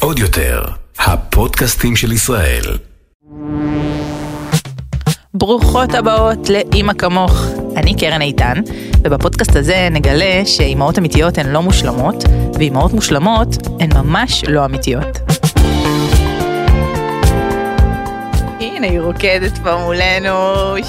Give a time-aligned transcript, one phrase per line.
[0.00, 0.62] עוד יותר,
[0.98, 2.62] הפודקאסטים של ישראל.
[5.34, 7.46] ברוכות הבאות לאימא כמוך.
[7.76, 8.60] אני קרן איתן,
[9.04, 13.48] ובפודקאסט הזה נגלה שאימהות אמיתיות הן לא מושלמות, ואימהות מושלמות
[13.80, 15.23] הן ממש לא אמיתיות.
[18.84, 20.30] היא רוקדת פה מולנו,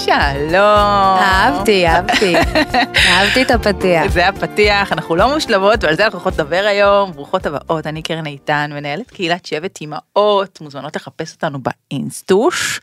[0.06, 1.18] שלום.
[1.20, 2.36] אהבתי, אהבתי.
[3.10, 4.12] אהבתי את הפתיח.
[4.12, 7.12] זה הפתיח, אנחנו לא מושלמות, ועל זה אנחנו הולכות לדבר היום.
[7.12, 12.80] ברוכות הבאות, אני קרן איתן, מנהלת קהילת שבט אימהות, מוזמנות לחפש אותנו באינסטוש.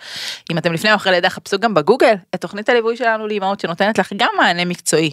[0.50, 3.98] אם אתם לפני או אחרי לידה, חפשו גם בגוגל את תוכנית הליווי שלנו לאימהות, שנותנת
[3.98, 5.12] לך גם מענה מקצועי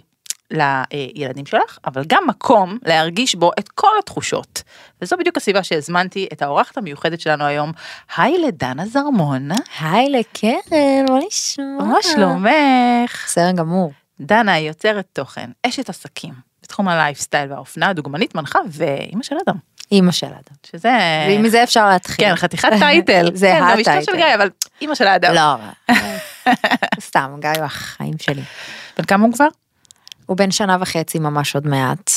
[0.51, 4.63] לילדים שלך, אבל גם מקום להרגיש בו את כל התחושות.
[5.01, 7.71] וזו בדיוק הסיבה שהזמנתי את האורחת המיוחדת שלנו היום.
[8.17, 9.49] היי לדנה זרמון.
[9.79, 11.63] היי לקרן, מה נשמע?
[11.79, 13.25] מה שלומך?
[13.25, 13.91] בסדר גמור.
[14.19, 19.55] דנה היא יוצרת תוכן, אשת עסקים, בתחום הלייפסטייל והאופנה, דוגמנית מנחה ואימא של אדם.
[19.91, 20.55] אימא של אדם.
[20.71, 20.97] שזה...
[21.29, 22.25] ומזה אפשר להתחיל.
[22.25, 23.29] כן, חתיכת title.
[23.33, 24.15] זה כן, גם אשתו של ה title.
[24.15, 24.49] גיא, אבל
[24.81, 25.33] אימא של האדם.
[25.33, 25.95] לא,
[27.07, 28.41] סתם, גיא הוא החיים שלי.
[28.97, 29.47] בן כמה הוא כבר?
[30.29, 32.11] הוא בן שנה וחצי ממש עוד מעט.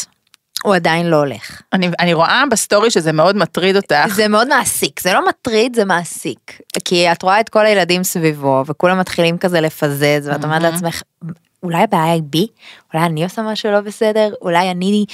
[0.64, 1.62] הוא עדיין לא הולך.
[1.72, 4.06] אני, אני רואה ב story שזה מאוד מטריד אותך.
[4.14, 6.60] זה מאוד מעסיק, זה לא מטריד, זה מעסיק.
[6.84, 10.62] כי את רואה את כל הילדים סביבו, וכולם מתחילים כזה לפזז, ואת אומרת מהמם.
[10.62, 11.02] לעצמך,
[11.62, 12.46] אולי הבעיה היא בי?
[12.94, 14.32] אולי אני עושה משהו לא בסדר?
[14.42, 15.04] אולי אני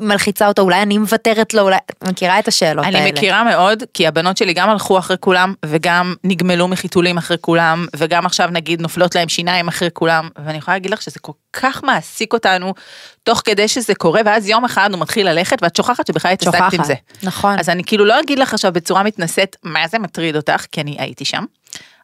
[0.00, 0.62] מלחיצה אותו?
[0.62, 1.62] אולי אני מוותרת לו?
[1.62, 1.76] אולי...
[2.08, 2.98] מכירה את השאלות האלה.
[2.98, 7.86] אני מכירה מאוד, כי הבנות שלי גם הלכו אחרי כולם, וגם נגמלו מחיתולים אחרי כולם,
[7.96, 11.84] וגם עכשיו נגיד נופלות להם שיניים אחרי כולם, ואני יכולה להגיד לך שזה כל כך
[11.84, 12.74] מעסיק אותנו,
[13.22, 16.84] תוך כדי שזה קורה, ואז יום אחד הוא מתחיל ללכת, ואת שוכחת שבכלל התעסקת עם
[16.84, 16.94] זה.
[17.22, 17.58] נכון.
[17.58, 20.96] אז אני כאילו לא אגיד לך עכשיו בצורה מתנשאת מה זה מטריד אותך, כי אני
[20.98, 21.44] הייתי שם.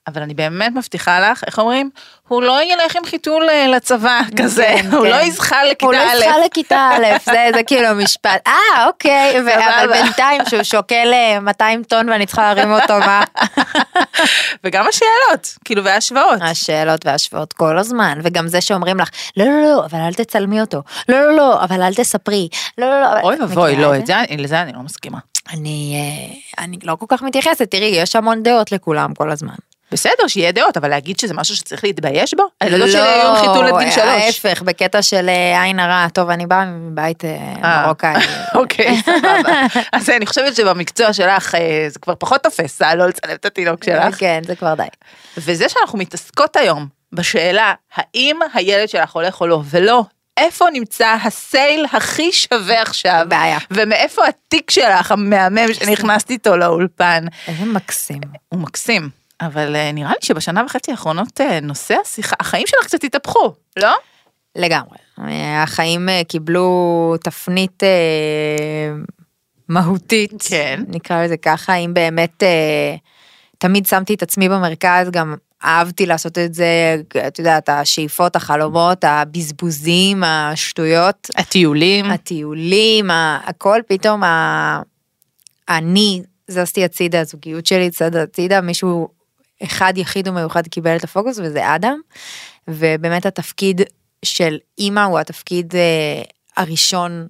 [0.07, 1.91] אבל אני באמת מבטיחה לך, איך אומרים?
[2.29, 5.11] הוא לא ילך עם חיתול אה, לצבא כזה, כן, הוא כן.
[5.11, 6.17] לא יזחל לכיתה הוא לא א'.
[6.17, 9.93] יצא לכיתה א', זה, זה כאילו משפט, אה אוקיי, אבל.
[9.93, 13.25] בינתיים שהוא שוקל אה, 200 טון ואני צריכה להרים אותו, מה?
[14.65, 16.39] וגם השאלות, כאילו, וההשוואות.
[16.41, 20.83] השאלות וההשוואות כל הזמן, וגם זה שאומרים לך, לא לא לא, אבל אל תצלמי אותו,
[21.09, 22.49] לא לא לא, אבל אל תספרי,
[22.79, 23.21] לא לא לא.
[23.21, 23.93] אוי ואבוי, לא,
[24.39, 25.19] לזה אני לא מסכימה.
[25.53, 29.55] אני, אה, אני לא כל כך מתייחסת, תראי, יש המון דעות לכולם כל הזמן.
[29.93, 32.43] בסדר, שיהיה דעות, אבל להגיד שזה משהו שצריך להתבייש בו?
[32.61, 34.05] הילדות שלי היו עם חיתול עד גיל שלוש.
[34.05, 37.87] לא, ההפך, בקטע של אה, עין הרע, טוב, אני באה מבית אה, אה.
[37.87, 38.15] מרוקאי.
[38.55, 39.63] אוקיי, סבבה.
[39.93, 41.55] אז אני חושבת שבמקצוע שלך
[41.89, 44.15] זה כבר פחות תופס, לא לצלם את התינוק שלך.
[44.19, 44.83] כן, זה כבר די.
[45.37, 50.05] וזה שאנחנו מתעסקות היום בשאלה האם הילד שלך הולך או לא, ולא
[50.37, 53.59] איפה נמצא הסייל הכי שווה עכשיו, בעיה.
[53.71, 57.25] ומאיפה התיק שלך המהמם שנכנסת איתו לאולפן.
[57.49, 58.21] איזה מקסים.
[58.49, 59.11] הוא מקסים,
[59.47, 63.95] אבל אה, נראה לי שבשנה וחצי האחרונות אה, נושא השיחה, החיים שלך קצת התהפכו, לא?
[64.57, 64.97] לגמרי.
[65.19, 67.83] אה, החיים קיבלו תפנית
[69.69, 70.83] מהותית, כן.
[70.89, 72.43] נקרא לזה ככה, אם באמת
[73.59, 80.25] תמיד שמתי את עצמי במרכז, גם אהבתי לעשות את זה, את יודעת, השאיפות, החלומות, הבזבוזים,
[80.25, 82.11] השטויות, הטיולים.
[82.11, 83.11] הטיולים,
[83.45, 84.83] הכל פתאום, ה-
[85.69, 89.09] אני זזתי הצידה, הזוגיות שלי צדה הצידה, מישהו
[89.65, 92.01] אחד יחיד ומיוחד קיבל את הפוקוס וזה אדם,
[92.69, 93.81] ובאמת התפקיד
[94.25, 96.23] של אימא הוא התפקיד אה,
[96.57, 97.27] הראשון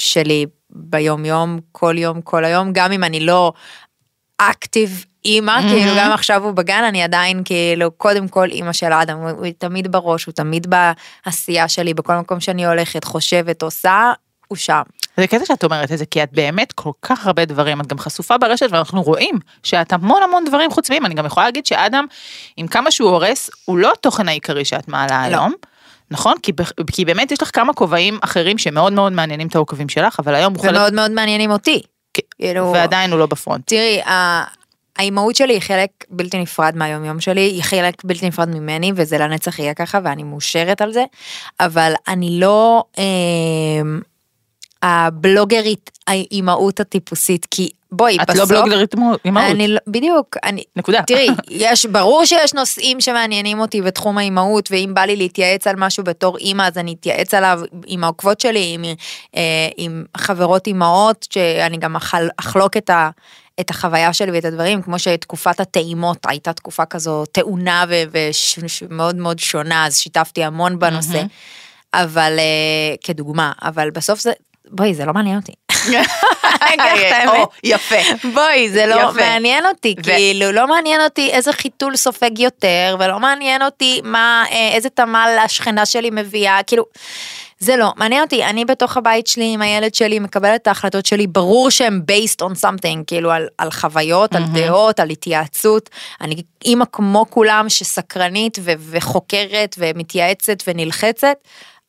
[0.00, 3.52] שלי ביום יום, כל יום, כל היום, גם אם אני לא
[4.38, 5.62] אקטיב אימא, Mhm.
[5.62, 9.46] כאילו גם עכשיו הוא בגן, אני עדיין כאילו קודם כל אימא של אדם, הוא, הוא
[9.58, 10.66] תמיד בראש, הוא תמיד
[11.26, 14.12] בעשייה שלי, בכל מקום שאני הולכת, חושבת, עושה,
[14.48, 14.82] הוא שם.
[15.16, 17.98] זה קטע שאת אומרת את זה, כי את באמת כל כך הרבה דברים, את גם
[17.98, 22.06] חשופה ברשת ואנחנו רואים שאת המון המון דברים חוץ מהם, אני גם יכולה להגיד שאדם,
[22.56, 25.36] עם כמה שהוא הורס, הוא לא התוכן העיקרי שאת מעלה לא.
[25.36, 25.52] היום.
[26.10, 26.34] נכון?
[26.42, 26.52] כי,
[26.92, 30.54] כי באמת יש לך כמה כובעים אחרים שמאוד מאוד מעניינים את העוקבים שלך, אבל היום
[30.54, 31.82] הוא חלק, ומאוד מאוד מעניינים אותי.
[32.14, 33.66] כן, כאילו, ועדיין הוא לא בפרונט.
[33.66, 34.44] תראי, ה-
[34.96, 39.18] האימהות שלי היא חלק בלתי נפרד מהיום יום שלי, היא חלק בלתי נפרד ממני וזה
[39.18, 41.04] לנצח יהיה ככה ואני מאושרת על זה,
[41.60, 43.04] אבל אני לא אה,
[44.82, 48.50] הבלוגרית האימהות הטיפוסית, כי בואי, את בסוף...
[48.50, 48.94] לא בלוגרית
[49.24, 49.50] אימהות.
[49.50, 51.02] אני לא, בדיוק, אני, נקודה.
[51.06, 56.04] תראי, יש, ברור שיש נושאים שמעניינים אותי בתחום האימהות, ואם בא לי להתייעץ על משהו
[56.04, 58.84] בתור אימא, אז אני אתייעץ עליו עם העוקבות שלי, עם,
[59.36, 63.10] אה, עם חברות אימהות, שאני גם אכל, אחלוק את, ה,
[63.60, 67.84] את החוויה שלי ואת הדברים, כמו שתקופת הטעימות הייתה תקופה כזו טעונה
[68.90, 71.28] ומאוד מאוד שונה, אז שיתפתי המון בנושא, מהמם.
[71.94, 74.32] אבל אה, כדוגמה, אבל בסוף זה,
[74.72, 75.52] בואי, זה לא מעניין אותי.
[77.64, 77.94] יפה.
[78.34, 79.12] בואי, זה לא.
[79.12, 84.70] מעניין אותי, כאילו, לא מעניין אותי איזה חיתול סופג יותר, ולא מעניין אותי מה, אה,
[84.74, 86.84] איזה תמל השכנה שלי מביאה, כאילו,
[87.58, 91.26] זה לא, מעניין אותי, אני בתוך הבית שלי עם הילד שלי, מקבלת את ההחלטות שלי,
[91.26, 95.90] ברור שהן based on something, כאילו על, על חוויות, על דעות, על התייעצות,
[96.20, 101.36] אני אימא כמו כולם שסקרנית ו- וחוקרת ומתייעצת ונלחצת.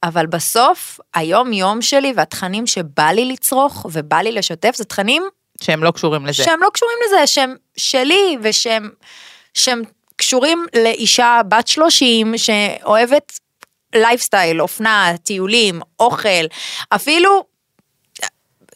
[0.03, 5.23] אבל בסוף, היום יום שלי והתכנים שבא לי לצרוך ובא לי לשתף, זה תכנים
[5.61, 6.43] שהם לא קשורים לזה.
[6.43, 8.89] שהם לא קשורים לזה, שהם שלי ושהם
[9.53, 9.81] שהם
[10.15, 13.39] קשורים לאישה בת 30 שאוהבת
[13.95, 16.45] לייפסטייל, אופנה, טיולים, אוכל,
[16.89, 17.43] אפילו,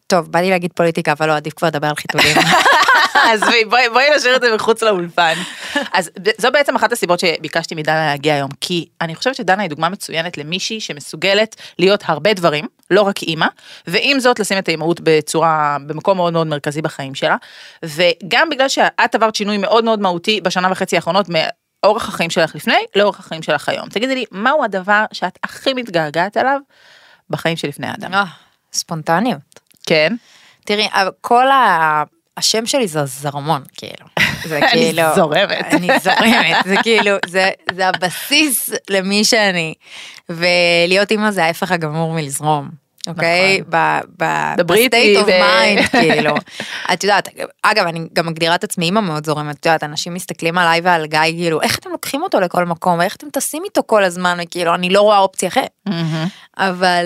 [0.08, 2.38] טוב, בא לי להגיד פוליטיקה, אבל לא, עדיף כבר לדבר על חיתולים.
[3.14, 5.34] עזבי, בואי בואי נשאיר את זה מחוץ לאולפן.
[5.94, 9.90] אז זו בעצם אחת הסיבות שביקשתי מדנה להגיע היום, כי אני חושבת שדנה היא דוגמה
[9.90, 13.48] מצוינת למישהי שמסוגלת להיות הרבה דברים, לא רק אימא,
[13.88, 17.36] ועם זאת לשים את האימהות בצורה, במקום מאוד מאוד מרכזי בחיים שלה,
[17.84, 22.86] וגם בגלל שאת עברת שינוי מאוד מאוד מהותי בשנה וחצי האחרונות, מאורח החיים שלך לפני
[22.96, 23.90] לאורח החיים שלך היום.
[23.90, 26.60] תגידי לי, מהו הדבר שאת הכי מתגעגעת עליו
[27.30, 28.14] בחיים שלפני האדם?
[28.14, 28.24] אה,
[28.74, 29.60] ספונטניות.
[29.86, 30.16] כן.
[30.66, 30.88] תראי,
[31.22, 32.04] כל ה...
[32.38, 34.06] השם שלי זה זרמון, כאילו.
[34.50, 35.04] זה אני כאילו...
[35.16, 35.74] זורמת.
[35.74, 39.74] אני זורמת, זה כאילו, זה, זה הבסיס למי שאני.
[40.30, 42.70] ולהיות אימא זה ההפך הגמור מלזרום.
[43.08, 43.62] אוקיי?
[43.70, 46.34] ב- ב- דברי איתי ב-state of ב- mind, כאילו.
[46.94, 47.30] את יודעת,
[47.62, 51.06] אגב, אני גם מגדירה את עצמי אימא מאוד זורמת, את יודעת, אנשים מסתכלים עליי ועל
[51.06, 54.76] גיא, כאילו, איך אתם לוקחים אותו לכל מקום, איך אתם טסים איתו כל הזמן, וכאילו,
[54.76, 55.70] אני לא רואה אופציה אחרת.
[56.58, 57.06] אבל...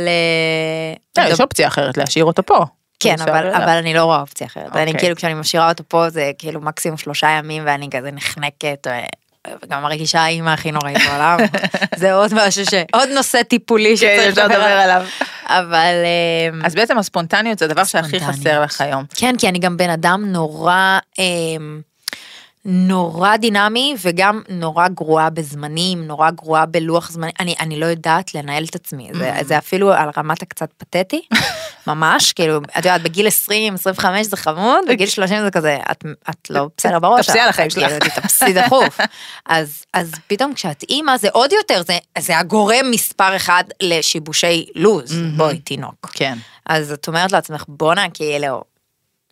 [1.18, 2.66] אה, לא, יש אופציה אחרת להשאיר אותו פה.
[3.02, 3.54] כן, אבל.
[3.54, 4.76] אבל אני לא רואה אופציה אחרת.
[4.76, 5.00] אני אוקיי.
[5.00, 8.88] כאילו, כשאני משאירה אותו פה, זה כאילו מקסימום שלושה ימים, ואני כזה נחנקת,
[9.64, 11.40] וגם מרגישה האימא הכי נוראית בעולם.
[11.96, 12.74] זה עוד משהו ש...
[12.94, 15.06] עוד נושא טיפולי כן, שצריך לדבר עליו.
[15.48, 15.94] אבל...
[16.54, 18.20] אמ, אז בעצם הספונטניות זה הדבר שהכי.
[18.20, 19.06] חסר לך היום.
[19.16, 21.00] כן, כי אני גם בן אדם נורא...
[22.66, 28.64] נורא דינמי וגם נורא גרועה בזמנים, נורא גרועה בלוח זמנים, אני, אני לא יודעת לנהל
[28.64, 31.22] את עצמי, זה, זה אפילו על רמת הקצת פתטי,
[31.88, 36.50] ממש, כאילו, את יודעת, בגיל 20, 25 זה חמוד, בגיל 30 זה כזה, את, את
[36.50, 38.04] לא בסדר בראש, תפסי על החיים כאילו, שלך.
[38.10, 39.00] תתאפסי דחוף.
[39.46, 45.20] אז, אז פתאום כשאת אימא זה עוד יותר, זה, זה הגורם מספר אחד לשיבושי לוז,
[45.38, 46.10] בואי תינוק.
[46.14, 46.38] כן.
[46.66, 48.62] אז את אומרת לעצמך, בואנה, כאילו,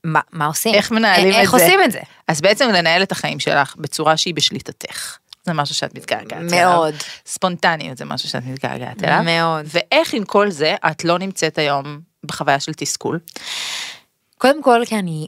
[0.03, 0.73] מה, מה עושים?
[0.73, 1.39] איך מנהלים את זה?
[1.39, 1.99] איך עושים את זה?
[2.27, 5.17] אז בעצם לנהל את החיים שלך בצורה שהיא בשליטתך.
[5.45, 6.49] זה משהו שאת מתגעגעת אליו.
[6.51, 6.95] מאוד.
[7.25, 9.23] ספונטניות זה משהו שאת מתגעגעת אליו.
[9.23, 9.65] מאוד.
[9.65, 13.19] ואיך עם כל זה את לא נמצאת היום בחוויה של תסכול?
[14.37, 15.27] קודם כל, כי אני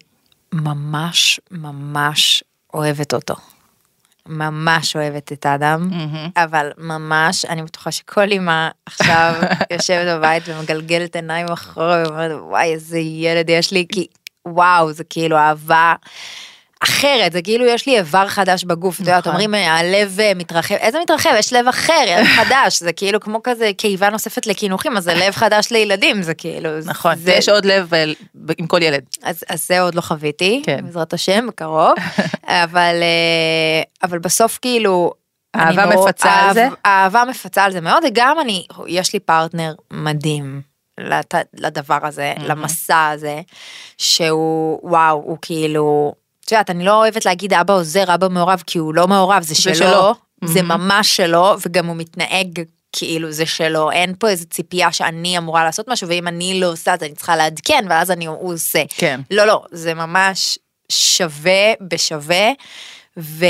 [0.54, 3.36] ממש ממש אוהבת אותו.
[4.26, 5.90] ממש אוהבת את האדם,
[6.38, 9.34] אבל ממש, אני בטוחה שכל אמא עכשיו
[9.74, 14.08] יושבת בבית ומגלגלת עיניים אחורה ואומרת, וואי, איזה ילד יש לי, כי
[14.48, 15.94] וואו, זה כאילו אהבה.
[16.84, 19.32] אחרת, זה כאילו יש לי איבר חדש בגוף, את יודעת, נכון.
[19.32, 21.30] אומרים הלב אה, מתרחב, איזה מתרחב?
[21.40, 25.34] יש לב אחר, לב חדש, זה כאילו כמו כזה קיבה נוספת לקינוחים, אז זה לב
[25.36, 27.16] חדש לילדים, זה כאילו, נכון.
[27.16, 28.06] זה- ויש עוד לב אה,
[28.58, 29.04] עם כל ילד.
[29.24, 30.80] אז, אז זה עוד לא חוויתי, כן.
[30.86, 31.94] בעזרת השם, בקרוב,
[32.64, 35.12] אבל, אה, אבל בסוף כאילו...
[35.56, 36.68] אהבה מפצה על זה?
[36.86, 40.62] אהבה מפצה על זה מאוד, וגם אני, יש לי פרטנר מדהים
[41.00, 43.42] לת, לדבר הזה, למסע הזה,
[43.98, 46.14] שהוא, וואו, הוא כאילו,
[46.46, 49.56] את יודעת, אני לא אוהבת להגיד אבא עוזר, אבא מעורב, כי הוא לא מעורב, זה
[49.56, 50.14] שלו, שלו.
[50.44, 52.62] זה ממש שלו, וגם הוא מתנהג
[52.94, 56.94] כאילו זה שלו, אין פה איזה ציפייה שאני אמורה לעשות משהו, ואם אני לא עושה
[56.94, 58.84] אז אני צריכה לעדכן, ואז אני, הוא עושה.
[58.98, 59.22] כן.
[59.32, 60.60] לא, לא, זה ממש
[60.92, 62.50] שווה בשווה,
[63.18, 63.46] ו...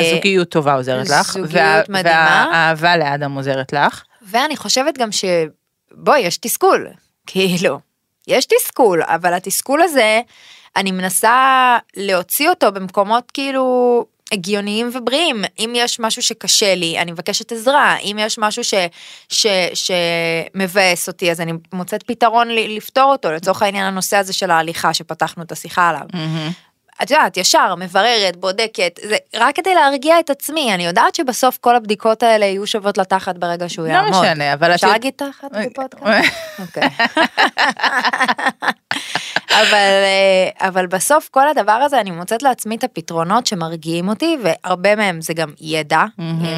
[0.00, 1.32] הזוגיות טובה עוזרת לך.
[1.32, 2.46] זוגיות וה- מדהימה.
[2.52, 4.02] והאהבה לאדם עוזרת לך.
[4.30, 5.24] ואני חושבת גם ש...
[5.92, 6.86] בואי, יש תסכול,
[7.26, 7.80] כאילו,
[8.28, 10.20] יש תסכול, אבל התסכול הזה,
[10.76, 15.44] אני מנסה להוציא אותו במקומות כאילו הגיוניים ובריאים.
[15.58, 17.96] אם יש משהו שקשה לי, אני מבקשת עזרה.
[17.96, 18.74] אם יש משהו ש,
[19.28, 23.32] ש, שמבאס אותי, אז אני מוצאת פתרון לפתור אותו.
[23.32, 26.06] לצורך העניין הנושא הזה של ההליכה שפתחנו את השיחה עליו.
[27.02, 31.76] את יודעת, ישר, מבררת, בודקת, זה רק כדי להרגיע את עצמי, אני יודעת שבסוף כל
[31.76, 34.22] הבדיקות האלה יהיו שוות לתחת ברגע שהוא לא יעמוד.
[34.22, 36.32] משנה, אבל אפשר להגיד תחת בפודקאסט?
[36.58, 36.88] אוקיי.
[39.50, 44.96] אבל, אה, אבל בסוף כל הדבר הזה אני מוצאת לעצמי את הפתרונות שמרגיעים אותי והרבה
[44.96, 46.04] מהם זה גם ידע,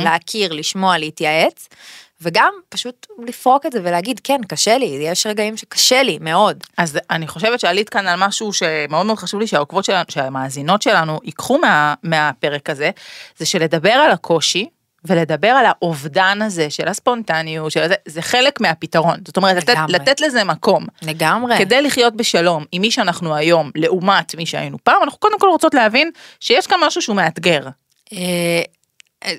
[0.05, 1.69] להכיר, לשמוע, להתייעץ.
[2.23, 6.99] וגם פשוט לפרוק את זה ולהגיד כן קשה לי יש רגעים שקשה לי מאוד אז
[7.11, 11.59] אני חושבת שעלית כאן על משהו שמאוד מאוד חשוב לי שהעוקבות שלנו, שהמאזינות שלנו ייקחו
[11.59, 12.91] מה, מהפרק הזה,
[13.39, 14.69] זה שלדבר על הקושי
[15.05, 19.19] ולדבר על האובדן הזה של הספונטניות, של זה, זה חלק מהפתרון.
[19.27, 19.77] זאת אומרת, לתת.
[19.89, 20.87] לתת לזה מקום.
[21.03, 21.59] לגמרי.
[21.59, 25.75] כדי לחיות בשלום עם מי שאנחנו היום, לעומת מי שהיינו פעם, אנחנו קודם כל רוצות
[25.75, 26.11] להבין
[26.41, 27.69] שיש כאן משהו שהוא מאתגר.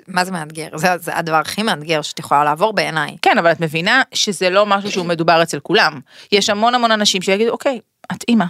[0.08, 0.68] מה זה מאתגר?
[0.76, 3.18] זה, זה הדבר הכי מאתגר שאת יכולה לעבור בעיניי.
[3.22, 6.00] כן, אבל את מבינה שזה לא משהו שהוא מדובר אצל כולם.
[6.32, 7.80] יש המון המון אנשים שיגידו, אוקיי,
[8.12, 8.46] את אימא.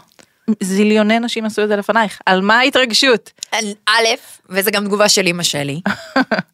[0.64, 3.32] זיליוני נשים עשו את זה לפנייך, על מה ההתרגשות?
[3.88, 4.06] א',
[4.50, 5.82] וזה גם תגובה של אימא שלי.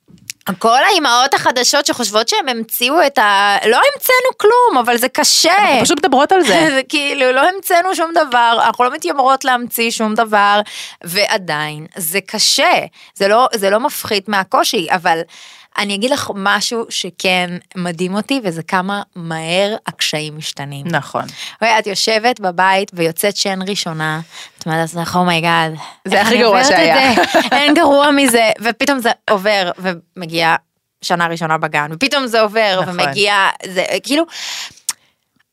[0.57, 3.57] כל האימהות החדשות שחושבות שהם המציאו את ה...
[3.65, 5.57] לא המצאנו כלום, אבל זה קשה.
[5.57, 6.67] אנחנו פשוט מדברות על זה.
[6.75, 10.61] זה כאילו, לא המצאנו שום דבר, אנחנו לא מתיימרות להמציא שום דבר,
[11.03, 12.73] ועדיין, זה קשה.
[13.15, 15.21] זה לא, זה לא מפחית מהקושי, אבל
[15.79, 20.88] אני אגיד לך משהו שכן מדהים אותי, וזה כמה מהר הקשיים משתנים.
[20.88, 21.25] נכון.
[21.62, 24.21] ואת יושבת בבית ויוצאת שן ראשונה,
[24.57, 25.73] את אומרת לעצמך, oh my god.
[26.05, 27.12] זה הכי גרוע שהיה."
[27.51, 30.55] אין גרוע מזה, ופתאום זה עובר ומגיע
[31.01, 33.00] שנה ראשונה בגן, ופתאום זה עובר נכון.
[33.00, 34.24] ומגיע, זה כאילו,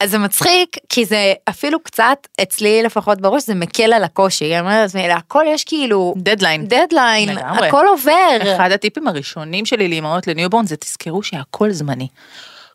[0.00, 4.44] אז זה מצחיק, כי זה אפילו קצת, אצלי לפחות בראש, זה מקל על הקושי.
[4.44, 6.66] אני אומרת לעצמי, להכל יש כאילו deadline.
[6.66, 7.68] deadline, לגמרי.
[7.68, 8.54] הכל עובר.
[8.56, 12.08] אחד הטיפים הראשונים שלי לאמהות ל newborn זה תזכרו שהכל זמני.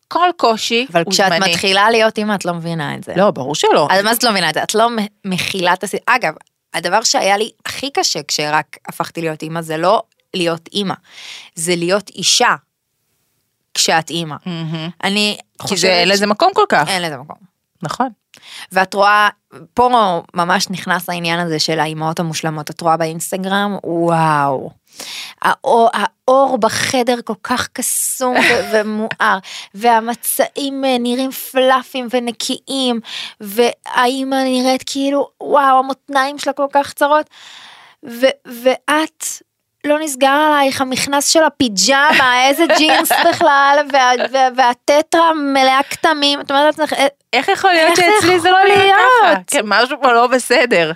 [0.07, 1.51] כל קושי אבל הוא כשאת זמני.
[1.51, 3.13] מתחילה להיות אימא, את לא מבינה את זה.
[3.15, 3.87] לא, ברור שלא.
[3.91, 4.63] אז מה זאת לא מבינה את זה?
[4.63, 4.87] את לא
[5.25, 6.15] מכילה את הסיפור.
[6.15, 6.33] אגב,
[6.73, 10.01] הדבר שהיה לי הכי קשה כשרק הפכתי להיות אימא, זה לא
[10.33, 10.93] להיות אימא,
[11.55, 12.55] זה להיות אישה
[13.73, 14.35] כשאת אימא.
[14.45, 14.89] מהמם.
[15.03, 15.79] אני כי חושבת...
[15.79, 16.87] זה אין לזה מקום כל כך.
[16.87, 17.37] אין לזה מקום.
[17.83, 18.09] נכון.
[18.71, 19.29] ואת רואה,
[19.73, 19.89] פה
[20.33, 24.69] ממש נכנס העניין הזה של האימהות המושלמות, את רואה באינסטגרם, וואו.
[25.41, 29.37] האור, האור בחדר כל כך קסום ו- ומואר,
[29.73, 32.99] והמצעים נראים פלאפים ונקיים,
[33.41, 37.29] והאימא נראית כאילו, וואו, המותניים שלה כל כך צרות,
[38.05, 39.25] ו- ואת...
[39.85, 46.51] לא נסגר עלייך המכנס של הפיג'מה, איזה ג'ינס בכלל, וה, וה, והטטרה מלאה כתמים, את
[46.51, 49.33] אומרת לעצמך, "אה, איך יכול להיות שאצלי זה לא נראה ככה?
[49.47, 50.91] כן, משהו פה לא בסדר.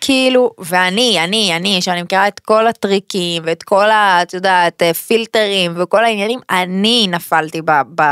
[0.00, 4.22] כאילו, ואני, אני, אני, שאני מכירה את כל הטריקים ואת כל ה...
[4.22, 8.02] את יודעת, אה, פילטרים וכל העניינים, אני נפלתי ב, ב,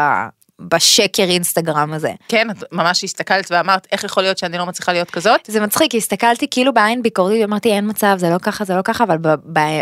[0.60, 2.12] בשקר אינסטגרם הזה.
[2.28, 5.40] כן, את ממש הסתכלת ואמרת, איך יכול להיות שאני לא מצליחה להיות כזאת?
[5.46, 9.04] זה מצחיק, הסתכלתי כאילו בעין ביקורתית, אמרתי אין מצב, זה לא ככה, זה לא ככה,
[9.04, 9.16] אבל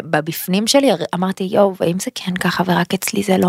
[0.04, 3.49] בבפנים שלי אמרתי יואו, ואם זה כן ככה ורק אצלי זה לא,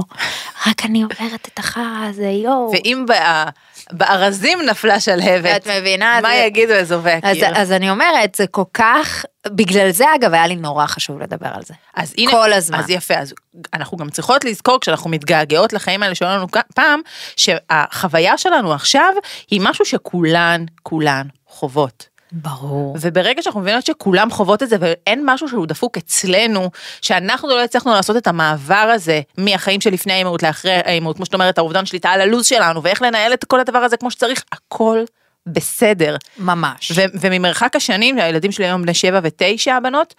[0.68, 2.72] רק אני עוברת את החרא הזה, יואו.
[2.74, 3.46] ואם בא-
[3.92, 6.20] בארזים נפלה שלהבת, את מבינה?
[6.24, 7.58] מה זה- יגידו אזובי אז, הקיר?
[7.58, 11.62] אז אני אומרת, זה כל כך, בגלל זה אגב היה לי נורא חשוב לדבר על
[11.63, 11.74] זה.
[11.96, 12.80] אז הנה, כל הזמן.
[12.80, 13.34] אז יפה, אז
[13.74, 17.01] אנחנו גם צריכות לזכור כשאנחנו מתגעגעות לחיים האלה שהיו לנו פעם,
[17.36, 19.13] שהחוויה שלנו עכשיו
[19.51, 22.18] היא משהו שכולן, כולן חוות.
[22.32, 22.98] ברור.
[23.01, 27.92] וברגע שאנחנו מבינות שכולם חוות את זה ואין משהו שהוא דפוק אצלנו, שאנחנו לא הצלחנו
[27.92, 32.22] לעשות את המעבר הזה מהחיים שלפני האימהות לאחרי האימהות, כמו שאת אומרת, האובדן שליטה על
[32.22, 35.04] הלו"ז שלנו, ואיך לנהל את כל הדבר הזה כמו שצריך, הכל
[35.48, 36.16] בסדר.
[36.38, 36.92] ממש.
[36.96, 40.13] ו- וממרחק השנים, הילדים שלי היום בני שבע ותשע הבנות,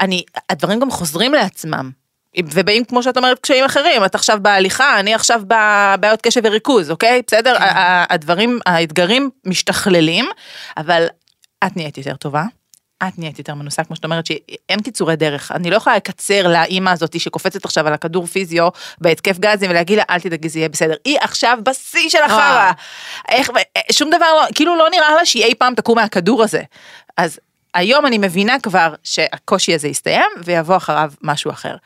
[0.00, 1.90] אני, הדברים גם חוזרים לעצמם.
[2.38, 7.22] ובאים כמו שאת אומרת קשיים אחרים, את עכשיו בהליכה, אני עכשיו בבעיות קשב וריכוז, אוקיי?
[7.26, 7.58] בסדר?
[7.58, 7.64] כן.
[8.10, 10.26] הדברים, האתגרים משתכללים,
[10.76, 11.06] אבל
[11.66, 12.44] את נהיית יותר טובה.
[13.08, 15.52] את נהיית יותר מנוסה, כמו שאת אומרת, שאין קיצורי דרך.
[15.52, 18.68] אני לא יכולה לקצר לאימא הזאת שקופצת עכשיו על הכדור פיזיו
[19.00, 20.94] בהתקף גזים ולהגיד לה, אל תדאגי, זה יהיה בסדר.
[21.04, 22.36] היא עכשיו בשיא של החרא.
[22.38, 22.74] וואו.
[23.28, 23.50] איך,
[23.92, 26.62] שום דבר לא, כאילו לא נראה לה שהיא אי פעם תקום מהכדור הזה.
[27.16, 27.40] אז
[27.74, 31.76] היום אני מבינה כבר שהקושי הזה יסתיים ויבוא אחריו משהו אחר.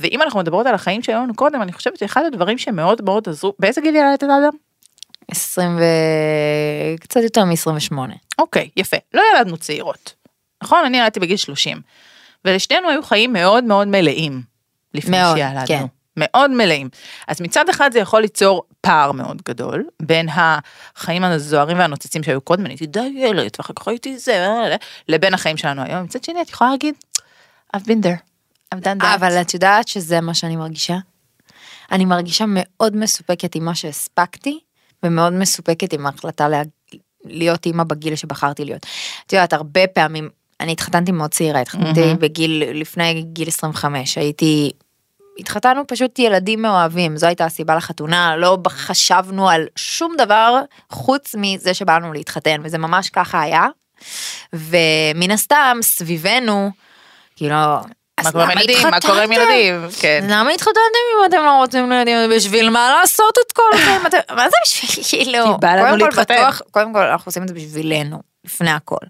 [0.00, 3.54] ואם אנחנו מדברות על החיים שהיו לנו קודם, אני חושבת שאחד הדברים שמאוד מאוד עזרו,
[3.58, 4.52] באיזה גיל ילדת אדם?
[5.30, 5.82] 20 ו...
[7.00, 7.94] קצת יותר מ-28.
[8.38, 8.96] אוקיי, יפה.
[9.14, 10.19] לא ילדנו צעירות.
[10.62, 10.84] נכון?
[10.84, 11.80] אני ילדתי בגיל 30.
[12.44, 14.42] ולשתינו היו חיים מאוד מאוד מלאים.
[14.94, 15.66] לפני מאוד, שילדנו.
[15.66, 15.84] כן.
[16.16, 16.88] מאוד מלאים.
[17.28, 22.64] אז מצד אחד זה יכול ליצור פער מאוד גדול בין החיים הזוהרים והנוצצים שהיו קודם,
[22.64, 24.46] אני הייתי די ילד, ואחר כך הייתי זה,
[25.08, 26.02] לבין החיים שלנו היום.
[26.02, 26.94] מצד שני, את יכולה להגיד,
[27.76, 28.20] I've been there,
[28.74, 29.14] I've done that.
[29.14, 30.96] אבל את יודעת שזה מה שאני מרגישה?
[31.92, 34.58] אני מרגישה מאוד מסופקת עם מה שהספקתי,
[35.02, 36.62] ומאוד מסופקת עם ההחלטה לה...
[37.24, 38.86] להיות אימא בגיל שבחרתי להיות.
[39.26, 40.28] את יודעת, הרבה פעמים,
[40.60, 42.18] אני התחתנתי מאוד צעירה, התחתנתי מהמם.
[42.18, 44.72] בגיל, לפני גיל 25, הייתי...
[45.38, 51.74] התחתנו פשוט ילדים מאוהבים, זו הייתה הסיבה לחתונה, לא חשבנו על שום דבר חוץ מזה
[51.74, 53.66] שבאנו להתחתן, וזה ממש ככה היה.
[54.52, 56.70] ומן הסתם, סביבנו,
[57.36, 57.56] כאילו,
[58.24, 58.88] מה קורה עם ילדים?
[58.90, 59.32] מה קורה עם?
[59.32, 59.88] ילדים?
[60.00, 60.24] כן.
[60.28, 60.78] למה התחתנתם
[61.20, 62.16] אם אתם לא רוצים לילדים?
[62.36, 63.98] בשביל מה לעשות את כל זה?
[64.34, 65.44] מה זה בשביל כאילו?
[65.44, 66.34] כי בא לנו קודם כל להתחתן.
[66.34, 69.06] בטוח- קודם כל אנחנו עושים את זה בשבילנו, לפני הכל.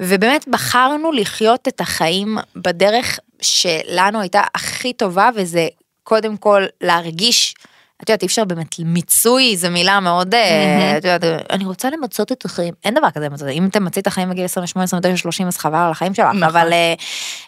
[0.00, 5.68] ובאמת בחרנו לחיות את החיים בדרך שלנו הייתה הכי טובה, וזה
[6.02, 7.54] קודם כל להרגיש,
[8.02, 12.32] את יודעת, אי אפשר באמת, מיצוי זו מילה מאוד, אה, את יודעת, אני רוצה למצות
[12.32, 15.58] את החיים, אין דבר כזה למצות, אם תמצי את החיים בגיל 28, 29, 30, אז
[15.58, 16.42] חבל על החיים שלך, נכון.
[16.42, 16.94] אבל אה,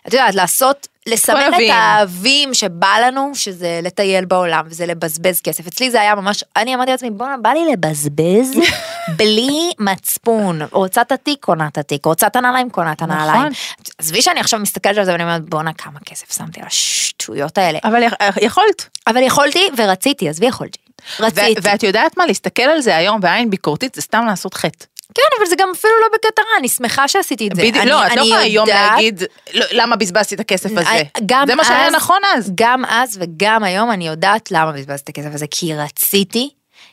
[0.09, 1.71] את יודעת, לעשות, לסמן את.
[1.73, 5.67] האהבים שבא לנו, שזה לטייל בעולם, וזה לבזבז כסף.
[5.67, 8.51] אצלי זה היה ממש, אני אמרתי לעצמי, בואנה, בא לי לבזבז
[9.19, 10.61] בלי מצפון.
[10.73, 13.41] רוצה את התיק, קונה את התיק, רוצה את הנעליים, קונה את הנעליים.
[13.41, 13.53] נכון.
[13.99, 17.79] עזבי שאני עכשיו מסתכלת על זה ואני אומרת, בואנה, כמה כסף שמתי על השטויות האלה.
[17.85, 18.89] אבל יכ- יכולת.
[19.07, 20.79] אבל יכולתי ורציתי, עזבי יכולתי.
[21.21, 21.55] רציתי.
[21.63, 24.85] ואת יודעת מה, להסתכל על זה היום בעין ביקורתית זה סתם לעשות חטא.
[25.15, 27.63] כן, אבל זה גם אפילו לא בקטע רע, אני שמחה שעשיתי את זה.
[27.63, 29.23] בדיוק, לא, את לא יכולה היום להגיד,
[29.55, 31.03] "לא, למה בזבזתי את הכסף הזה?
[31.27, 32.51] גם זה מה שהיה נכון אז.
[32.55, 36.51] גם אז וגם היום אני יודעת למה בזבזתי את הכסף הזה, כי רציתי,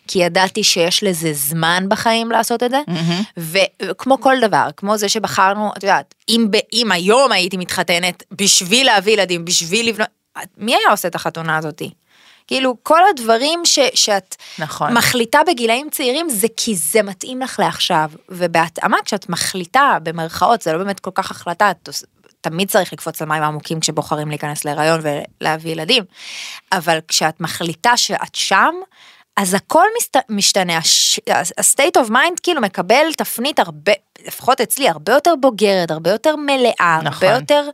[0.08, 2.80] כי ידעתי שיש לזה זמן בחיים לעשות את זה,
[3.38, 8.86] וכמו כל דבר, כמו זה שבחרנו, את יודעת, אם, ב- אם היום הייתי מתחתנת בשביל
[8.86, 10.08] להביא ילדים, בשביל לבנות,
[10.58, 11.90] מי היה עושה את החתונה הזאתי?
[12.52, 14.94] כאילו כל הדברים ש, שאת נכון.
[14.94, 20.78] מחליטה בגילאים צעירים זה כי זה מתאים לך לעכשיו ובהתאמה כשאת מחליטה במרכאות זה לא
[20.78, 21.90] באמת כל כך החלטה את
[22.42, 25.02] תמיד צריך לקפוץ למים העמוקים כשבוחרים להיכנס להיריון
[25.42, 26.04] ולהביא ילדים
[26.72, 28.76] אבל כשאת מחליטה שאת שם
[29.38, 33.94] אז הכל מסת, משתנה ה-state of mind כאילו מקבל תפנית הרבה
[34.28, 37.28] לפחות אצלי הרבה יותר בוגרת הרבה יותר מלאה נכון.
[37.28, 37.70] הרבה יותר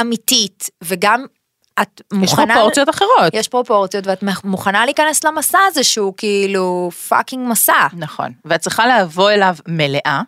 [0.00, 1.26] אמיתית וגם
[1.80, 3.34] את יש מוכנה פרופורציות אחרות.
[3.34, 7.86] יש פרופורציות ואת מוכנה להיכנס למסע הזה שהוא כאילו פאקינג מסע.
[7.92, 10.22] נכון, ואת צריכה לבוא אליו מלאה,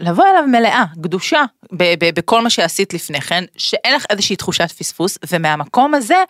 [0.00, 4.72] לבוא אליו מלאה, גדושה, ב- ב- בכל מה שעשית לפני כן, שאין לך איזושהי תחושת
[4.72, 6.22] פספוס, ומהמקום הזה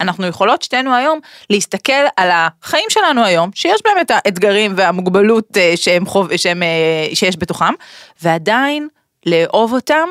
[0.00, 1.18] אנחנו יכולות שתינו היום
[1.50, 7.14] להסתכל על החיים שלנו היום, שיש בהם את האתגרים והמוגבלות אה, שהם חוב, שהם, אה,
[7.14, 7.74] שיש בתוכם,
[8.22, 8.88] ועדיין
[9.26, 10.08] לאהוב אותם,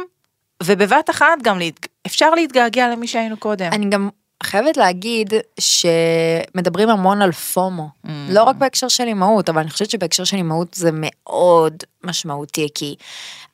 [0.63, 1.87] ובבת אחת גם להת...
[2.05, 3.69] אפשר להתגעגע למי שהיינו קודם.
[3.71, 4.09] אני גם
[4.43, 8.09] חייבת להגיד שמדברים המון על פומו, Mm.
[8.29, 12.95] לא רק בהקשר של אימהות, אבל אני חושבת שבהקשר של אימהות זה מאוד משמעותי, כי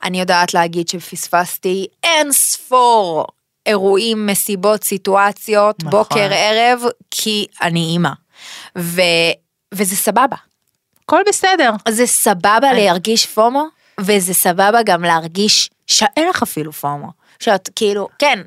[0.03, 3.25] אני יודעת להגיד שפספסתי אין ספור
[3.65, 5.91] אירועים, מסיבות, סיטואציות, נכון.
[5.91, 8.09] בוקר, ערב, כי אני אימא.
[8.77, 9.01] ו...
[9.73, 10.35] וזה סבבה.
[11.03, 11.71] הכל בסדר.
[11.89, 13.65] זה סבבה להרגיש פומו,
[13.99, 17.20] וזה סבבה גם להרגיש שאין לך אפילו פומו.
[17.41, 18.39] שאת כאילו, כן,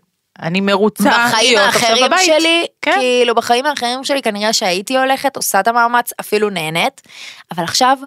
[0.42, 2.24] אני מרוצה בחיים להיות עכשיו האחרים בבית.
[2.24, 2.96] שלי, כן.
[2.98, 7.00] כאילו בחיים האחרים שלי כנראה שהייתי הולכת, עושה את המאמץ, אפילו נהנית,
[7.52, 7.98] אבל עכשיו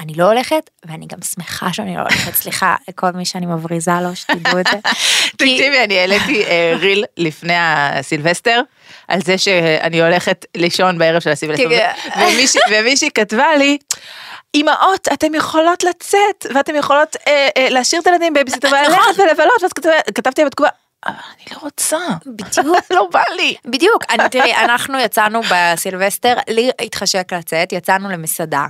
[0.00, 4.16] אני לא הולכת, ואני גם שמחה שאני לא הולכת, סליחה לכל מי שאני מבריזה לו,
[4.16, 4.76] שתדעו את זה.
[5.36, 8.60] תקשיבי, אני העליתי אה, reel לפני הסילבסטר,
[9.08, 11.68] על זה שאני הולכת לישון בערב של הסילבסטר.
[12.70, 13.78] ומישהי- כתבה לי,
[14.56, 19.72] אמהות, אתן יכולות לצאת, ואתן יכולות אה, אה, להשאיר את הילדים בייביסיטר וללכת ולבלות, ואז
[19.72, 20.68] כתב- כתבתי בתגובה,
[21.06, 22.76] אני לא רוצה, בדיוק.
[22.96, 23.54] לא בא לי.
[23.64, 28.66] בדיוק, אני תראי, אנחנו יצאנו בסילבסטר, לי התחשק לצאת, יצאנו למסעדה.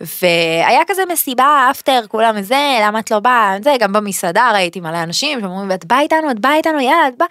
[0.00, 5.02] והיה כזה מסיבה, after, כולם זה, למה את לא באה, זה, גם במסעדה ראיתי מלא
[5.02, 7.28] אנשים שאומרים, את באה איתנו, את באה איתנו, יאללה, את באה,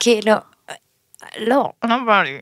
[0.00, 0.32] כאילו,
[1.38, 2.38] לא, לא בא לי.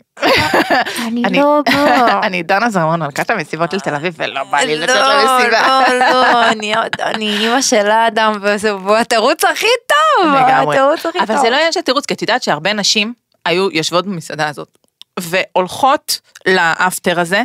[1.07, 2.21] אני לא באה.
[2.27, 5.81] אני דנה זרמון, מלכת המסיבות של תל אביב, ולא בא לי לצאת לא, למסיבה.
[5.88, 10.77] לא, לא, אני עוד- אני אימא של האדם, וזה הוא התירוץ הכי טוב, לגמרי.
[10.77, 11.31] התירוץ הכי טוב.
[11.31, 13.14] אבל זה לא עניין של תירוץ, כי את יודעת שהרבה נשים
[13.47, 14.79] היו יושבות במסעדה הזאת.
[15.21, 17.42] והולכות לאפטר הזה,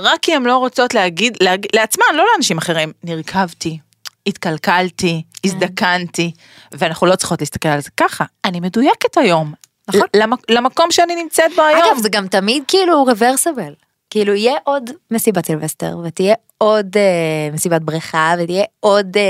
[0.00, 3.78] רק כי הן לא רוצות להגיד, להגיד לעצמן, לא לאנשים אחרים, נרכבתי,
[4.26, 6.32] התקלקלתי, הזדקנתי,
[6.72, 8.24] ואנחנו לא צריכות להסתכל על זה ככה.
[8.44, 9.52] אני מדויקת היום.
[9.88, 10.06] נכון.
[10.16, 11.82] למק, למקום שאני נמצאת בו היום.
[11.82, 13.72] אגב, זה גם תמיד כאילו רוורסבל.
[14.12, 19.22] כאילו יהיה עוד מסיבת סילבסטר, ותהיה עוד אה, מסיבת בריכה, ותהיה עוד אה,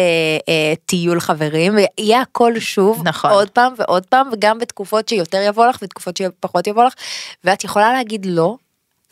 [0.49, 3.31] אה, טיול חברים, ויהיה הכל שוב, נכון.
[3.31, 6.95] עוד פעם ועוד פעם, וגם בתקופות שיותר יבוא לך, ותקופות שפחות יבוא לך,
[7.45, 8.57] ואת יכולה להגיד לא,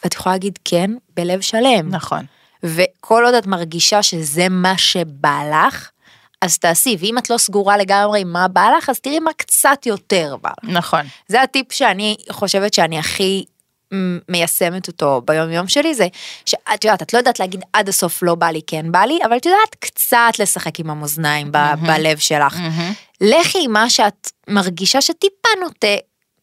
[0.04, 1.88] ואת יכולה להגיד כן, בלב שלם.
[1.88, 2.24] נכון.
[2.62, 5.90] וכל עוד את מרגישה שזה מה שבא לך,
[6.40, 10.36] אז תעשי, ואם את לא סגורה לגמרי מה בא לך, אז תראי מה קצת יותר
[10.42, 10.70] בא לך.
[10.70, 11.06] נכון.
[11.28, 13.44] זה הטיפ שאני חושבת שאני הכי
[14.28, 16.06] מיישמת אותו ביום יום שלי, זה
[16.46, 19.36] שאת יודעת, את לא יודעת להגיד עד הסוף לא בא לי, כן בא לי, אבל
[19.36, 22.56] את יודעת קצת לשחק עם המאזניים ב- בלב שלך.
[23.20, 25.96] לכי עם מה שאת מרגישה שטיפה נוטה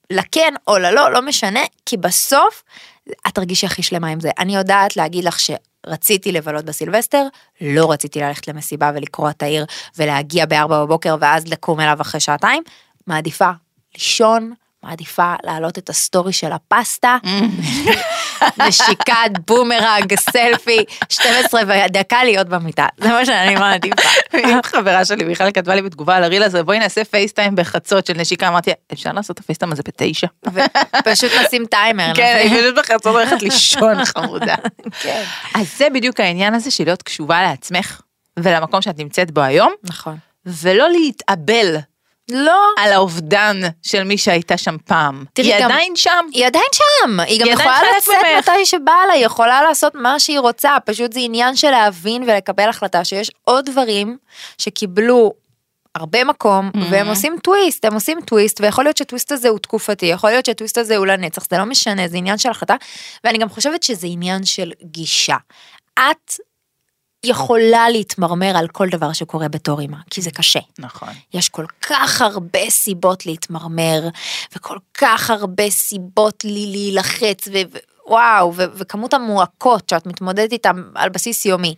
[0.09, 2.63] לכן או ללא, לא משנה, כי בסוף
[3.27, 4.29] את תרגישי הכי שלמה עם זה.
[4.39, 5.39] אני יודעת להגיד לך
[5.87, 7.27] שרציתי לבלות בסילבסטר,
[7.61, 9.65] לא רציתי ללכת למסיבה ולקרוע את העיר
[9.97, 12.63] ולהגיע בארבע בבוקר ואז לקום אליו אחרי שעתיים,
[13.07, 13.49] מעדיפה
[13.95, 17.17] לישון, מעדיפה להעלות את ה story של הפסטה,
[18.67, 22.87] נשיקת בומרנג, סלפי, 12 ודקה להיות במיטה.
[22.97, 24.09] זה מה שאני מעדיפה.
[24.33, 28.05] אם חברה שלי בכלל כתבה לי בתגובה על ה reel הזה, בואי נעשה FaceTime בחצות
[28.05, 30.27] של נשיקה, אמרתי, אפשר לעשות את ה FaceTime הזה בתשע?
[30.45, 32.11] ופשוט נשים טיימר.
[32.15, 32.55] כן, לזה.
[32.55, 34.55] אני פשוט בחצות הולכת לישון חמודה.
[35.01, 35.23] כן.
[35.55, 38.01] אז זה בדיוק העניין הזה של להיות קשובה לעצמך
[38.39, 40.17] ולמקום שאת נמצאת בו היום, נכון.
[40.45, 41.77] ולא להתאבל
[42.31, 45.25] לא, על האובדן של מי שהייתה שם פעם.
[45.33, 46.25] תראי, היא גם- עדיין שם.
[46.33, 48.49] היא עדיין שם, היא גם היא יכולה לצאת ממך.
[48.49, 52.69] מתי שבא לה, היא יכולה לעשות מה שהיא רוצה, פשוט זה עניין של להבין ולקבל
[52.69, 54.17] החלטה שיש עוד דברים
[54.57, 55.33] שקיבלו
[55.95, 56.79] הרבה מקום, Mm-hmm.
[56.91, 60.77] והם עושים טוויסט, הם עושים טוויסט, ויכול להיות שהטוויסט הזה הוא תקופתי, יכול להיות שהטוויסט
[60.77, 62.75] הזה הוא לנצח, זה לא משנה, זה עניין של החלטה,
[63.23, 65.35] ואני גם חושבת שזה עניין של גישה.
[65.99, 66.33] את
[67.29, 70.59] יכולה להתמרמר על כל דבר שקורה בתור אימא, כי זה קשה.
[70.79, 71.09] נכון.
[71.33, 74.01] יש כל כך הרבה סיבות להתמרמר,
[74.55, 81.09] וכל כך הרבה סיבות לי להילחץ, ו- וואו, ו- וכמות המועקות שאת מתמודדת איתן על
[81.09, 81.75] בסיס יומי.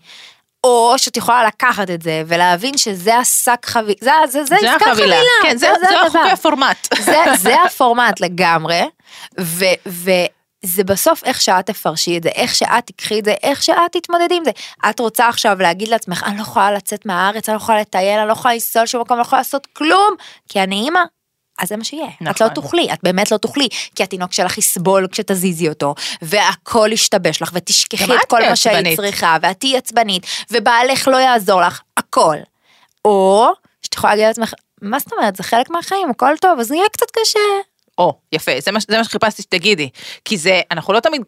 [0.63, 4.93] או שאת יכולה לקחת את זה ולהבין שזה השק חבילה, זה, זה, זה, זה החבילה.
[4.95, 6.19] חבילה, כן, זה זה הדבר.
[6.19, 6.87] החוקי הפורמט.
[6.99, 8.81] זה, זה הפורמט לגמרי,
[9.39, 9.65] ו,
[10.63, 14.35] וזה בסוף איך שאת תפרשי את זה, איך שאת תקחי את זה, איך שאת תתמודדי
[14.35, 14.51] עם זה.
[14.89, 18.27] את רוצה עכשיו להגיד לעצמך, אני לא יכולה לצאת מהארץ, אני לא יכולה לטייל, אני
[18.27, 20.15] לא יכולה לנסוע לשום מקום, אני לא יכולה לעשות כלום,
[20.49, 20.99] כי אני אימא.
[21.59, 22.47] אז זה מה שיהיה, את נכון.
[22.47, 27.51] לא תוכלי, את באמת לא תוכלי, כי התינוק שלך יסבול כשתזיזי אותו, והכל ישתבש לך,
[27.53, 28.99] ותשכחי את את כל מה שהיית.
[28.99, 32.37] צריכה, ואת תהיי עצבנית, ובעלך לא יעזור לך, הכל.
[33.05, 33.49] או
[33.81, 36.89] שאת יכולה להגיד לעצמך, מה זאת אומרת, זה חלק מהחיים, הכל טוב, אז זה יהיה
[36.89, 37.39] קצת קשה.
[37.99, 39.89] או, יפה, זה מה, זה מה שחיפשתי שתגידי.
[40.25, 41.21] כי זה, אנחנו לא תמיד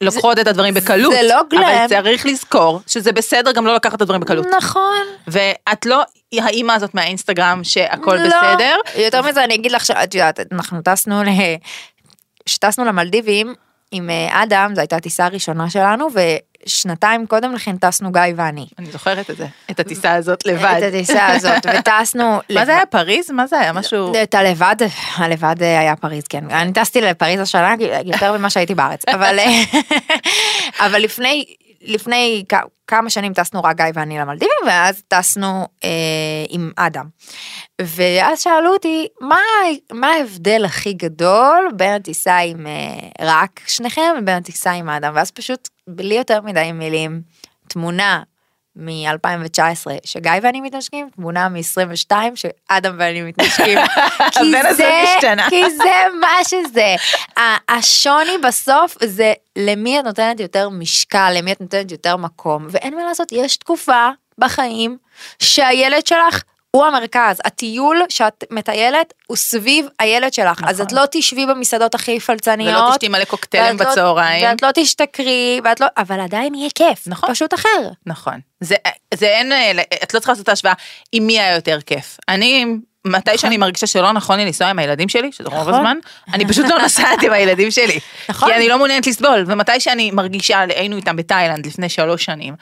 [0.00, 1.12] לוקחות את הדברים בקלות.
[1.12, 1.62] זה לא גלם.
[1.62, 4.46] אבל צריך לזכור שזה בסדר גם לא לקחת את הדברים בקלות.
[4.56, 5.02] נכון.
[5.26, 6.02] ואת לא
[6.32, 8.26] האימא הזאת מהאינסטגרם שהכל לא.
[8.26, 8.76] בסדר.
[8.96, 11.28] יותר מזה, אני אגיד לך שאת יודעת, אנחנו טסנו ל...
[12.46, 13.54] שטסנו למלדיבים
[13.90, 16.08] עם אה, אדם, זו הייתה הטיסה הראשונה שלנו,
[16.66, 18.66] ושנתיים קודם לכן טסנו גיא ואני.
[18.78, 20.74] אני זוכרת את זה, את הטיסה הזאת לבד.
[20.78, 22.40] את הטיסה הזאת, וטסנו...
[22.54, 23.30] מה זה היה, פריז?
[23.30, 23.72] מה זה היה?
[23.72, 24.12] משהו...
[24.22, 24.76] את הלבד,
[25.16, 26.50] הלבד אה, היה פריז, כן.
[26.50, 27.74] אני טסתי לפריז השנה
[28.04, 29.62] יותר ממה שהייתי בארץ, אבל אה,
[30.86, 31.44] אבל לפני,
[31.82, 32.44] לפני
[32.86, 35.90] כמה שנים טסנו רק גיא ואני למלדיבים, ואז טסנו אה,
[36.48, 37.06] עם אדם.
[37.82, 39.40] ואז שאלו אותי, מה,
[39.92, 45.12] מה ההבדל הכי גדול בין הטיסה עם אה, רק שניכם לבין הטיסה עם אדם?
[45.14, 47.22] ואז פשוט, בלי יותר מדי מילים,
[47.68, 48.22] תמונה
[48.76, 53.78] מ-2019 שגיא ואני מתנשקים, תמונה מ-22 שאדם ואני מתנשקים.
[54.32, 55.36] כי זה-.
[55.48, 56.94] כי זה מה שזה.
[57.68, 63.04] השוני בסוף זה למי את נותנת יותר משקל, למי את נותנת יותר מקום, ואין מה
[63.04, 64.98] לעשות, יש תקופה בחיים
[65.38, 66.42] שהילד שלך
[66.76, 72.20] הוא המרכז, הטיול שאת מטיילת הוא סביב הילד שלך, אז את לא תשבי במסעדות הכי
[72.20, 72.80] פלצניות.
[72.80, 74.46] ולא תשתי מלא קוקטיילים לא- בצהריים.
[74.46, 77.30] ואת לא תשתכרי, ואת לא, אבל עדיין יהיה כיף, נכון.
[77.30, 77.88] פשוט אחר.
[78.06, 78.40] נכון.
[78.60, 78.74] זה,
[79.14, 80.72] זה אין, אה, את לא צריכה לעשות את ההשוואה
[81.12, 82.16] עם מי היה יותר כיף.
[82.28, 82.66] אני,
[83.06, 85.74] מתי שאני מרגישה שלא נכון לי לנסוע עם הילדים שלי, שזה רוב נכון.
[85.74, 85.96] הזמן,
[86.34, 87.98] אני פשוט לא נוסעת עם הילדים שלי.
[88.28, 88.48] נכון.
[88.48, 92.54] כי אני לא מעוניינת לסבול, ומתי שאני מרגישה, היינו איתם בתאילנד לפני שלוש שנים,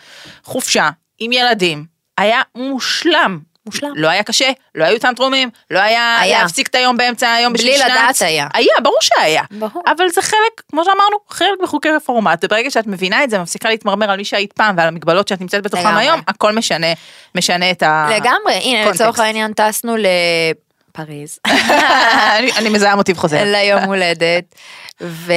[0.44, 1.84] חופשה, עם ילדים,
[2.18, 3.53] היה מושלם.
[3.66, 3.92] מושלם.
[3.96, 6.42] לא היה קשה, לא היו טנטרומים, לא היה, היה.
[6.42, 7.90] להפסיק את היום באמצע היום בלי בשביל שנץ.
[7.90, 8.46] לדעת היה.
[8.54, 9.42] היה, ברור שהיה.
[9.50, 9.82] ברור.
[9.86, 14.10] אבל זה חלק, כמו שאמרנו, חלק בחוקי הפורמט, וברגע שאת מבינה את זה, מפסיקה להתמרמר
[14.10, 16.02] על מי שהיית פעם ועל המגבלות שאת נמצאת לגמרי.
[16.02, 16.86] היום, הכל משנה,
[17.34, 18.08] משנה את ה...
[18.16, 18.90] לגמרי, הנה.
[18.90, 21.38] לצורך העניין טסנו לפריז.
[22.38, 23.44] אני, אני מזהה מוטיב חוזר.
[23.54, 24.54] ליום הולדת,
[25.02, 25.32] ו...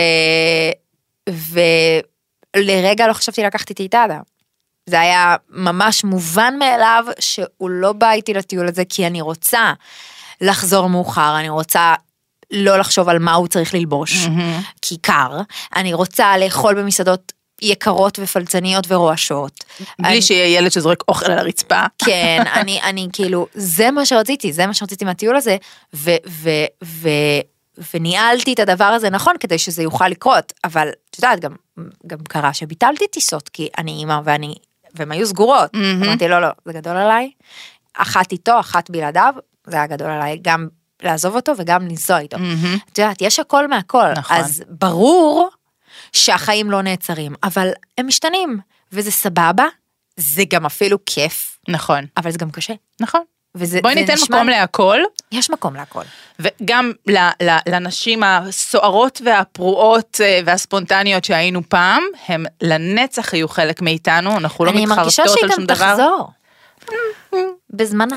[2.55, 4.37] ולרגע לא חשבתי לקחת איתי את אדם.
[4.88, 9.73] זה היה ממש מובן מאליו שהוא לא בא איתי לטיול הזה כי אני רוצה
[10.41, 11.93] לחזור מאוחר, אני רוצה
[12.52, 14.26] לא לחשוב על מה הוא צריך ללבוש,
[14.82, 15.32] כי קר,
[15.76, 19.63] אני רוצה לאכול במסעדות יקרות ופלצניות ורועשות.
[20.00, 21.82] בלי אני- שיהיה ילד שזורק אוכל על הרצפה.
[22.06, 25.58] כן, אני, אני כאילו, זה מה שרציתי, זה מה שרציתי מהטיול הזה,
[25.93, 26.50] ו, ו,
[26.84, 27.10] ו,
[27.93, 31.52] וניהלתי את הדבר הזה נכון כדי שזה יוכל לקרות, אבל את יודעת, גם,
[32.08, 34.56] גם קרה שביטלתי טיסות, כי אני אימא ואני,
[34.95, 35.73] והן היו סגורות.
[35.73, 36.04] מהמם.
[36.04, 37.32] אמרתי, לא, לא, זה גדול עליי,
[37.93, 39.34] אחת איתו, אחת בלעדיו,
[39.67, 40.67] זה היה גדול עליי, גם
[41.04, 42.39] לעזוב אותו וגם לנסוע איתו.
[42.39, 42.78] מהמם.
[42.91, 44.38] את יודעת, יש הכל מהכל, נכון.
[44.38, 45.50] אז ברור
[46.13, 48.60] שהחיים לא נעצרים, אבל הם משתנים,
[48.91, 49.65] וזה סבבה,
[50.17, 52.73] זה גם אפילו כיף, נכון, אבל זה גם קשה.
[53.00, 53.21] נכון.
[53.58, 55.00] וזה, בואי ניתן נשמע- מקום להכל,
[55.32, 56.02] יש מקום להכל.
[56.39, 64.38] וגם ל- ל- לנשים הסוערות והפרועות אה, והספונטניות שהיינו פעם, הם לנצח יהיו חלק מאיתנו,
[64.38, 65.96] אנחנו לא אני מרגישה מתחרטות שהיא על גם שום דבר.
[65.96, 66.32] תחזור.
[67.70, 68.15] בזמנה,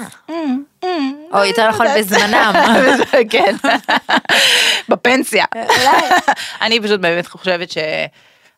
[1.32, 2.52] או יותר נכון בזמנם.
[3.30, 3.56] כן,
[4.88, 5.44] בפנסיה.
[6.62, 7.70] אני פשוט באמת חושבת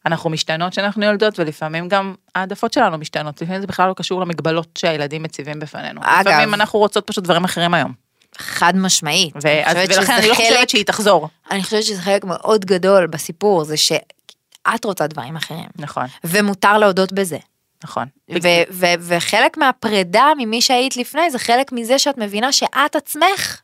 [0.07, 4.69] אנחנו משתנות כשאנחנו יולדות, ולפעמים גם העדפות שלנו משתנות, לפעמים זה בכלל לא קשור למגבלות
[4.79, 6.01] שהילדים מציבים בפנינו.
[6.05, 6.29] אגב.
[6.29, 7.93] לפעמים אנחנו רוצות פשוט דברים אחרים היום.
[8.39, 9.35] חד משמעית.
[9.43, 11.29] ו- אני ולכן שזה אני לא חלק- חושבת שהיא תחזור.
[11.51, 15.67] אני חושבת שזה חלק מאוד גדול בסיפור, זה שאת רוצה דברים אחרים.
[15.79, 17.39] נכון, ומותר להודות בזה.
[17.85, 18.07] נכון.
[18.43, 23.61] ו- ו- וחלק מהפרידה ממי שהיית לפני זה חלק מזה שאת מבינה שאת עצמך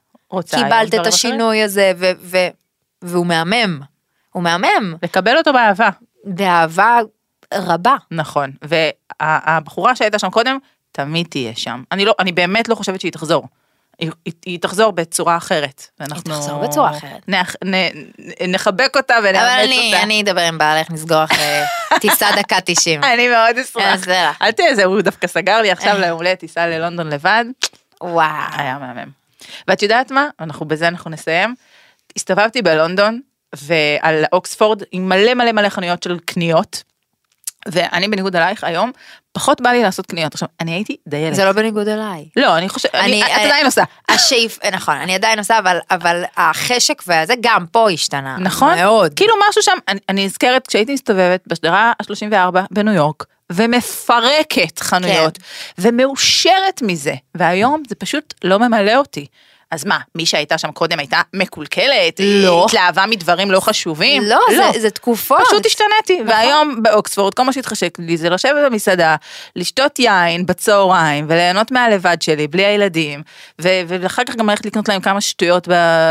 [0.51, 1.07] קיבלת את אחרים.
[1.07, 2.49] השינוי הזה ו- ו-
[3.03, 3.81] והוא מהמם.
[4.33, 4.95] הוא מהמם.
[5.03, 5.89] לקבל אותו באהבה.
[6.29, 6.99] באהבה
[7.55, 7.97] רבה.
[8.11, 10.59] נכון, והבחורה שהייתה שם קודם,
[10.93, 11.83] תמיד תהיה שם.
[11.93, 13.49] אני לא, אני באמת לא חושבת שהיא תחזור.
[13.99, 15.87] היא, היא, היא תחזור בצורה אחרת.
[16.01, 16.23] ואנחנו...
[16.23, 17.29] תחזור בצורה אחרת.
[17.29, 20.03] נח, נ, נ, נחבק אותה ונאמץ אבל אני, אותה.
[20.03, 21.61] אני אדבר עם בעלך, נסגור אחרי
[22.01, 23.05] טיסה דקה 90.
[23.05, 24.09] אני מאוד אשמח.
[24.43, 27.45] אל תהיה זה, הוא דווקא סגר לי עכשיו ליום הולדת טיסה ללונדון לבד,
[28.03, 28.27] וואו.
[28.53, 29.11] היה מהמם.
[29.69, 30.29] ואת יודעת מה?
[30.41, 31.55] אנחנו בזה אנחנו נסיים.
[32.17, 33.21] הסתובבתי בלונדון
[33.57, 36.83] ועל אוקספורד עם מלא מלא מלא חנויות של קניות.
[37.69, 38.93] ואני בניגוד אלייך היום,
[39.33, 40.35] פחות בא לי לעשות קניות.
[40.35, 41.35] עכשיו, אני הייתי דיילת.
[41.35, 42.29] זה לא בניגוד אליי.
[42.37, 43.83] לא, אני חושבת, אני, אני- את עדיין עושה.
[44.09, 48.37] השאיפ, נכון, אני עדיין עושה, אבל, אבל החשק והזה גם פה השתנה.
[48.39, 48.75] נכון?
[48.75, 49.15] מאוד.
[49.15, 55.43] כאילו משהו שם, אני, אני נזכרת כשהייתי מסתובבת בשדרה ה-34 בניו יורק, ומפרקת חנויות, כן.
[55.79, 59.27] ומאושרת מזה, והיום זה פשוט לא ממלא אותי.
[59.71, 62.21] אז מה, מי שהייתה שם קודם הייתה מקולקלת?
[62.21, 62.65] לא.
[62.67, 64.23] התלהבה מדברים לא חשובים?
[64.23, 65.41] לא, זה, זה תקופות.
[65.47, 66.29] פשוט השתניתי, נכון.
[66.29, 69.17] והיום באוקספורד כל מה שהתחשק לי זה לשבת במסעדה,
[69.57, 73.23] לשתות יין בצהריים וליהנות מהלבד שלי בלי הילדים,
[73.63, 75.69] ו- ואחר כך גם ללכת לקנות להם כמה שטויות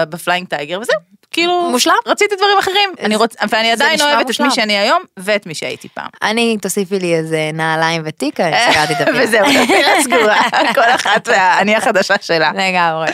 [0.09, 0.99] ב Flying Tiger וזהו,
[1.31, 1.93] כאילו, מושלם.
[2.05, 3.35] רציתי דברים אחרים, אני רוצ...
[3.49, 4.45] ואני עדיין אוהבת את מושלם.
[4.45, 6.09] מי שאני היום ואת מי שהייתי פעם.
[6.23, 9.23] אני, תוסיפי לי איזה נעליים ותיק, אני סגרתי את הפינה.
[9.23, 10.41] וזהו, הפינה סגורה,
[10.75, 12.51] כל אחת והאני החדשה שלה.
[12.55, 13.07] לגמרי.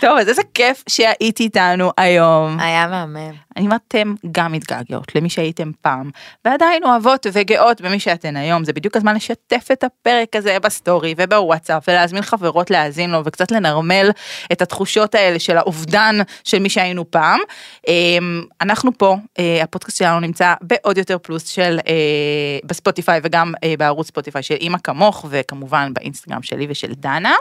[0.00, 2.60] טוב, אז איזה כיף שהיית איתנו היום.
[2.60, 3.48] היה מהמם.
[3.58, 6.10] אם אתם גם מתגעגעות למי שהייתם פעם,
[6.44, 11.14] ועדיין אוהבות וגאות במי שאתן היום, זה בדיוק הזמן לשתף את הפרק הזה ב story
[11.16, 14.10] ובוואטסאפ, ולהזמין חברות להאזין לו, וקצת לנרמל
[14.52, 17.40] את התחושות האלה של האובדן של מי שהיינו פעם.
[17.88, 23.74] אמ, אנחנו פה, אה, הפודקאסט שלנו נמצא בעוד יותר פלוס של, אה, בספוטיפיי וגם אה,
[23.78, 27.34] בערוץ ספוטיפיי של אימא כמוך, וכמובן באינסטגרם שלי ושל דנה.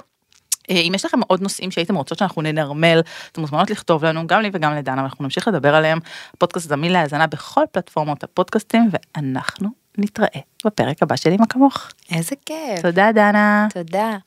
[0.70, 4.50] אם יש לכם עוד נושאים שהייתם רוצות שאנחנו ננרמל, אתם מוזמנות לכתוב לנו, גם לי
[4.54, 6.00] וגם לדנה, ואנחנו נמשיך לדבר עליהם.
[6.34, 11.88] הפודקאסט זמין להאזנה בכל פלטפורמות הפודקאסטים, ואנחנו נתראה בפרק הבא של אמא כמוך.
[12.12, 12.82] איזה כיף.
[12.82, 13.67] תודה דנה.
[13.74, 14.17] תודה.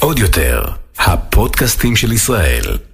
[0.00, 0.64] עוד יותר,
[0.98, 2.93] הפודקאסטים של ישראל.